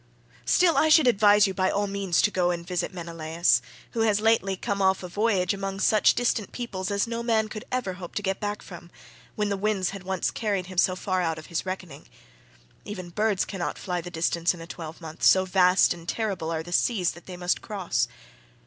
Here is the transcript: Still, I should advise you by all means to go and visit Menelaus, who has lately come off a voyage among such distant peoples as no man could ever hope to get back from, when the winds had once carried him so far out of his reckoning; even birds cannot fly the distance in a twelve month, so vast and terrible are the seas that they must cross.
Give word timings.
Still, 0.45 0.77
I 0.77 0.89
should 0.89 1.05
advise 1.07 1.45
you 1.45 1.53
by 1.53 1.69
all 1.69 1.85
means 1.85 2.23
to 2.23 2.31
go 2.31 2.49
and 2.49 2.65
visit 2.65 2.91
Menelaus, 2.91 3.61
who 3.91 3.99
has 3.99 4.19
lately 4.19 4.55
come 4.55 4.81
off 4.81 5.03
a 5.03 5.07
voyage 5.07 5.53
among 5.53 5.79
such 5.79 6.15
distant 6.15 6.51
peoples 6.51 6.89
as 6.89 7.05
no 7.05 7.21
man 7.21 7.47
could 7.47 7.65
ever 7.71 7.93
hope 7.93 8.15
to 8.15 8.23
get 8.23 8.39
back 8.39 8.63
from, 8.63 8.89
when 9.35 9.49
the 9.49 9.55
winds 9.57 9.91
had 9.91 10.01
once 10.01 10.31
carried 10.31 10.65
him 10.65 10.79
so 10.79 10.95
far 10.95 11.21
out 11.21 11.37
of 11.37 11.45
his 11.53 11.67
reckoning; 11.67 12.07
even 12.83 13.11
birds 13.11 13.45
cannot 13.45 13.77
fly 13.77 14.01
the 14.01 14.09
distance 14.09 14.55
in 14.55 14.59
a 14.61 14.65
twelve 14.65 15.01
month, 15.01 15.21
so 15.21 15.45
vast 15.45 15.93
and 15.93 16.09
terrible 16.09 16.49
are 16.49 16.63
the 16.63 16.71
seas 16.73 17.11
that 17.11 17.27
they 17.27 17.37
must 17.37 17.61
cross. 17.61 18.07